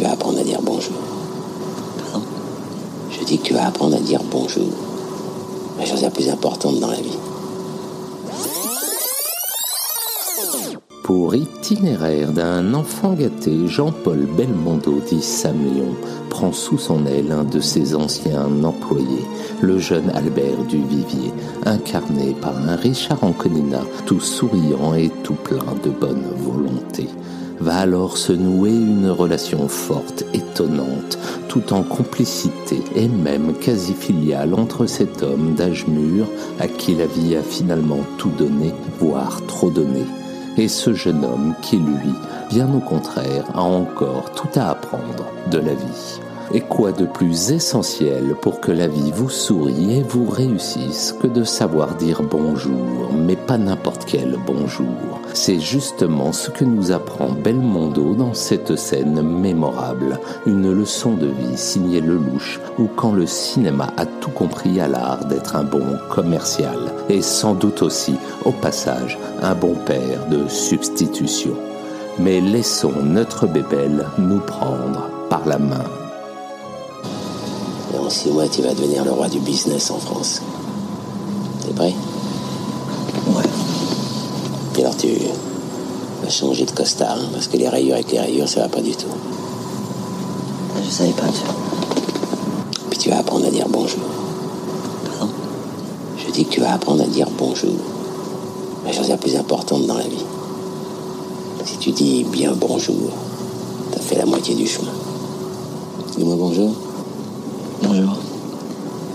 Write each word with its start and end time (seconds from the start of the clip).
tu 0.00 0.06
vas 0.06 0.12
apprendre 0.12 0.38
à 0.38 0.42
dire 0.42 0.60
bonjour. 0.62 0.96
Je 3.10 3.22
dis 3.22 3.36
que 3.36 3.42
tu 3.42 3.52
vas 3.52 3.66
apprendre 3.66 3.96
à 3.96 4.00
dire 4.00 4.22
bonjour. 4.30 4.70
La 5.78 5.84
chose 5.84 6.00
la 6.00 6.08
plus 6.08 6.30
importante 6.30 6.80
dans 6.80 6.90
la 6.90 6.96
vie. 6.96 7.18
Pour 11.02 11.34
itinéraire 11.34 12.32
d'un 12.32 12.72
enfant 12.72 13.12
gâté, 13.12 13.66
Jean-Paul 13.66 14.26
Belmondo 14.38 15.00
dit 15.06 15.20
Sam 15.20 15.58
prend 16.30 16.52
sous 16.54 16.78
son 16.78 17.04
aile 17.04 17.32
un 17.32 17.44
de 17.44 17.60
ses 17.60 17.94
anciens 17.94 18.48
employés, 18.64 19.26
le 19.60 19.78
jeune 19.78 20.08
Albert 20.14 20.64
Duvivier, 20.66 21.30
incarné 21.66 22.34
par 22.40 22.56
un 22.56 22.76
Richard 22.76 23.22
Anconina, 23.22 23.82
tout 24.06 24.20
souriant 24.20 24.94
et 24.94 25.10
tout 25.24 25.34
plein 25.34 25.74
de 25.84 25.90
bonne 25.90 26.24
volonté. 26.38 27.06
Va 27.60 27.76
alors 27.76 28.16
se 28.16 28.32
nouer 28.32 28.70
une 28.70 29.10
relation 29.10 29.68
forte, 29.68 30.24
étonnante, 30.32 31.18
tout 31.48 31.74
en 31.74 31.82
complicité 31.82 32.80
et 32.96 33.06
même 33.06 33.52
quasi 33.52 33.92
filiale 33.92 34.54
entre 34.54 34.86
cet 34.86 35.22
homme 35.22 35.54
d'âge 35.54 35.86
mûr 35.86 36.26
à 36.58 36.68
qui 36.68 36.94
la 36.94 37.06
vie 37.06 37.36
a 37.36 37.42
finalement 37.42 38.00
tout 38.16 38.32
donné, 38.38 38.72
voire 38.98 39.44
trop 39.46 39.70
donné, 39.70 40.04
et 40.56 40.68
ce 40.68 40.94
jeune 40.94 41.24
homme 41.24 41.54
qui, 41.60 41.76
lui, 41.76 42.14
bien 42.48 42.68
au 42.74 42.80
contraire, 42.80 43.44
a 43.54 43.60
encore 43.60 44.32
tout 44.32 44.58
à 44.58 44.70
apprendre 44.70 45.26
de 45.50 45.58
la 45.58 45.74
vie. 45.74 46.20
Et 46.52 46.62
quoi 46.62 46.90
de 46.90 47.06
plus 47.06 47.52
essentiel 47.52 48.34
pour 48.42 48.60
que 48.60 48.72
la 48.72 48.88
vie 48.88 49.12
vous 49.12 49.30
sourie 49.30 49.98
et 49.98 50.02
vous 50.02 50.28
réussisse 50.28 51.14
que 51.20 51.28
de 51.28 51.44
savoir 51.44 51.94
dire 51.94 52.22
bonjour, 52.24 53.12
mais 53.14 53.36
pas 53.36 53.56
n'importe 53.56 54.04
quel 54.04 54.36
bonjour? 54.44 55.20
C'est 55.32 55.60
justement 55.60 56.32
ce 56.32 56.50
que 56.50 56.64
nous 56.64 56.90
apprend 56.90 57.28
Belmondo 57.30 58.16
dans 58.16 58.34
cette 58.34 58.74
scène 58.74 59.22
mémorable, 59.22 60.18
une 60.44 60.72
leçon 60.72 61.12
de 61.12 61.28
vie 61.28 61.56
signée 61.56 62.00
Lelouch, 62.00 62.58
où 62.80 62.88
quand 62.96 63.12
le 63.12 63.26
cinéma 63.26 63.92
a 63.96 64.04
tout 64.04 64.32
compris 64.32 64.80
à 64.80 64.88
l'art 64.88 65.26
d'être 65.26 65.54
un 65.54 65.62
bon 65.64 65.98
commercial, 66.08 66.78
et 67.08 67.22
sans 67.22 67.54
doute 67.54 67.82
aussi, 67.82 68.16
au 68.44 68.50
passage, 68.50 69.20
un 69.40 69.54
bon 69.54 69.76
père 69.86 70.26
de 70.28 70.48
substitution. 70.48 71.54
Mais 72.18 72.40
laissons 72.40 73.02
notre 73.04 73.46
bébelle 73.46 74.04
nous 74.18 74.40
prendre 74.40 75.10
par 75.28 75.46
la 75.46 75.58
main. 75.60 75.84
Et 77.94 77.98
en 77.98 78.08
six 78.08 78.30
mois, 78.30 78.48
tu 78.48 78.62
vas 78.62 78.72
devenir 78.72 79.04
le 79.04 79.12
roi 79.12 79.28
du 79.28 79.40
business 79.40 79.90
en 79.90 79.98
France. 79.98 80.40
T'es 81.66 81.72
prêt? 81.72 81.94
Ouais. 83.28 83.42
Puis 84.72 84.82
alors 84.82 84.96
tu 84.96 85.08
vas 86.22 86.30
changer 86.30 86.64
de 86.64 86.70
costard, 86.70 87.16
hein, 87.18 87.28
parce 87.32 87.48
que 87.48 87.56
les 87.56 87.68
rayures 87.68 87.94
avec 87.94 88.12
les 88.12 88.20
rayures, 88.20 88.48
ça 88.48 88.60
va 88.60 88.68
pas 88.68 88.80
du 88.80 88.92
tout. 88.92 89.08
Je 90.84 90.90
savais 90.90 91.12
pas, 91.12 91.26
tu 91.26 91.42
Puis 92.90 92.98
tu 92.98 93.10
vas 93.10 93.18
apprendre 93.18 93.46
à 93.46 93.50
dire 93.50 93.66
bonjour. 93.68 94.00
Pardon? 95.04 95.32
Je 96.16 96.30
dis 96.32 96.44
que 96.44 96.50
tu 96.50 96.60
vas 96.60 96.72
apprendre 96.74 97.02
à 97.02 97.06
dire 97.06 97.28
bonjour. 97.36 97.74
La 98.84 98.92
chose 98.92 99.08
la 99.08 99.16
plus 99.16 99.36
importante 99.36 99.86
dans 99.86 99.98
la 99.98 100.06
vie. 100.06 100.24
Si 101.64 101.76
tu 101.78 101.90
dis 101.92 102.24
bien 102.24 102.52
bonjour, 102.52 103.10
t'as 103.92 104.00
fait 104.00 104.16
la 104.16 104.26
moitié 104.26 104.54
du 104.54 104.66
chemin. 104.66 104.92
Dis-moi 106.16 106.36
bonjour. 106.36 106.74
Bonjour. 107.82 108.16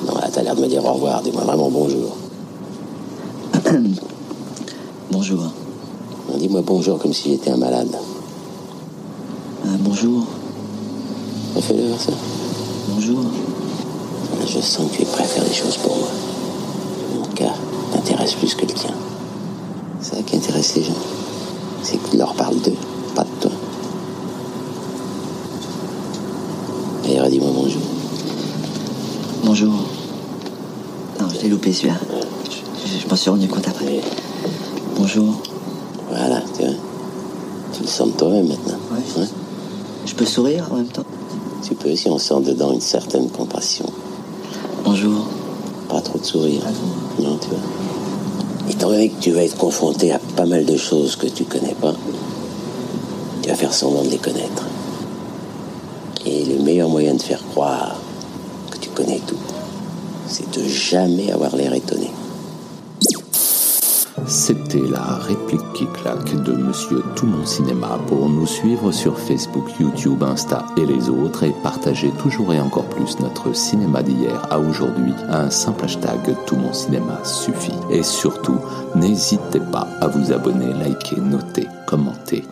Non, 0.07 0.15
là, 0.15 0.27
t'as 0.31 0.41
l'air 0.41 0.55
de 0.55 0.61
me 0.61 0.67
dire 0.67 0.83
au 0.83 0.93
revoir. 0.93 1.21
Dis-moi 1.21 1.43
vraiment 1.43 1.69
bonjour. 1.69 2.15
Bonjour. 5.11 5.39
Non, 5.39 6.37
Dis-moi 6.37 6.61
bonjour 6.65 6.99
comme 6.99 7.13
si 7.13 7.29
j'étais 7.29 7.51
un 7.51 7.57
malade. 7.57 7.95
Euh, 9.65 9.69
bonjour. 9.79 10.25
Fais-le 11.59 11.97
ça? 11.97 12.11
Bonjour. 12.89 13.21
Je 14.45 14.59
sens 14.59 14.91
que 14.91 14.97
tu 14.97 15.01
es 15.03 15.05
prêt 15.05 15.23
à 15.23 15.27
faire 15.27 15.43
des 15.43 15.53
choses 15.53 15.77
pour 15.77 15.95
moi. 15.95 16.07
Mon 17.17 17.25
cas 17.33 17.53
t'intéresse 17.93 18.33
plus 18.33 18.53
que 18.55 18.65
le 18.65 18.73
tien. 18.73 18.91
C'est 20.01 20.15
ça 20.15 20.21
qui 20.23 20.35
intéresse 20.35 20.75
les 20.75 20.83
gens. 20.83 20.91
C'est 21.81 21.97
qu'ils 21.97 22.19
leur 22.19 22.33
parlent 22.33 22.59
d'eux, 22.61 22.75
pas 23.15 23.23
de 23.23 23.41
toi. 23.41 23.51
D'ailleurs, 27.03 27.29
dis-moi 27.29 27.51
bonjour. 27.53 27.81
Bonjour. 29.57 29.85
Non, 31.17 31.27
je 31.33 31.43
l'ai 31.43 31.47
loupé 31.47 31.71
celui-là. 31.71 31.95
Je, 32.51 32.99
je 32.99 33.07
m'en 33.07 33.15
suis 33.15 33.29
rendu 33.29 33.47
compte 33.47 33.65
après. 33.65 34.01
Bonjour. 34.97 35.41
voilà, 36.09 36.41
tu 36.57 36.63
vois. 36.63 36.73
Tu 37.71 37.83
le 37.83 37.87
sens 37.87 38.09
de 38.09 38.17
toi-même 38.17 38.49
maintenant. 38.49 38.77
Ouais. 38.91 39.21
Ouais. 39.21 39.27
Je 40.05 40.13
peux 40.13 40.25
sourire 40.25 40.67
en 40.71 40.75
même 40.75 40.89
temps? 40.89 41.05
Tu 41.63 41.73
peux 41.73 41.95
si 41.95 42.09
on 42.09 42.17
sent 42.17 42.41
dedans 42.41 42.73
une 42.73 42.81
certaine 42.81 43.29
compassion. 43.29 43.85
Bonjour. 44.83 45.25
Pas 45.87 46.01
trop 46.01 46.19
de 46.19 46.25
sourire. 46.25 46.63
Non, 47.23 47.37
tu 47.37 47.47
vois. 47.47 48.69
Étant 48.69 48.89
donné 48.89 49.07
que 49.07 49.21
tu 49.21 49.31
vas 49.31 49.43
être 49.43 49.55
confronté 49.55 50.11
à 50.11 50.19
pas 50.35 50.45
mal 50.45 50.65
de 50.65 50.75
choses 50.75 51.15
que 51.15 51.27
tu 51.27 51.45
connais 51.45 51.75
pas, 51.75 51.93
tu 53.41 53.47
vas 53.47 53.55
faire 53.55 53.73
semblant 53.73 54.03
de 54.03 54.09
les 54.09 54.17
connaître. 54.17 54.65
Et 56.25 56.43
le 56.43 56.61
meilleur 56.61 56.89
moyen 56.89 57.13
de 57.13 57.21
faire 57.21 57.41
croire 57.51 57.95
que 58.69 58.77
tu 58.77 58.89
connais 58.89 59.21
tout, 59.25 59.34
c'est 60.35 60.59
de 60.59 60.67
jamais 60.67 61.31
avoir 61.31 61.55
l'air 61.55 61.73
étonné. 61.73 62.11
C'était 64.27 64.85
la 64.85 65.15
réplique 65.15 65.73
qui 65.73 65.85
claque 65.87 66.43
de 66.43 66.51
Monsieur 66.51 67.03
Tout 67.15 67.25
Mon 67.25 67.45
Cinéma 67.45 67.97
pour 68.07 68.27
nous 68.27 68.45
suivre 68.45 68.91
sur 68.91 69.17
Facebook, 69.17 69.65
YouTube, 69.79 70.23
Insta 70.23 70.65
et 70.75 70.85
les 70.85 71.09
autres 71.09 71.43
et 71.43 71.53
partager 71.63 72.09
toujours 72.21 72.53
et 72.53 72.59
encore 72.59 72.89
plus 72.89 73.17
notre 73.19 73.55
cinéma 73.55 74.03
d'hier 74.03 74.41
à 74.51 74.59
aujourd'hui. 74.59 75.13
Un 75.29 75.49
simple 75.49 75.85
hashtag 75.85 76.35
Tout 76.45 76.57
Mon 76.57 76.73
Cinéma 76.73 77.23
suffit. 77.23 77.79
Et 77.89 78.03
surtout, 78.03 78.59
n'hésitez 78.93 79.61
pas 79.71 79.87
à 80.01 80.07
vous 80.07 80.33
abonner, 80.33 80.73
liker, 80.73 81.21
noter, 81.21 81.67
commenter 81.85 82.43